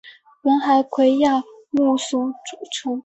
[0.41, 2.99] 本海葵亚目所组成。